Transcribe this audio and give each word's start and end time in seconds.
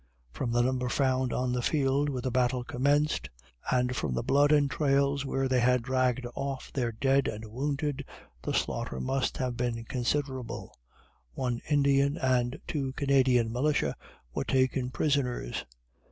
From 0.33 0.51
the 0.51 0.63
number 0.63 0.89
found 0.89 1.31
on 1.31 1.53
the 1.53 1.61
field 1.61 2.09
where 2.09 2.23
the 2.23 2.31
battle 2.31 2.63
commenced, 2.63 3.29
and 3.71 3.95
from 3.95 4.15
the 4.15 4.23
blood 4.23 4.51
and 4.51 4.67
trails 4.67 5.27
where 5.27 5.47
they 5.47 5.59
had 5.59 5.83
dragged 5.83 6.25
off 6.33 6.73
their 6.73 6.91
dead 6.91 7.27
and 7.27 7.45
wounded, 7.45 8.03
the 8.41 8.51
slaughter 8.51 8.99
must 8.99 9.37
have 9.37 9.55
been 9.55 9.85
considerable. 9.85 10.75
One 11.33 11.61
Indian 11.69 12.17
and 12.17 12.59
two 12.65 12.93
Canadian 12.93 13.53
militia 13.53 13.95
were 14.33 14.43
taken 14.43 14.89
prisoners. 14.89 15.65